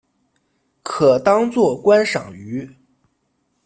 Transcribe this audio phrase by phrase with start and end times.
[0.81, 2.75] 可当作观赏鱼。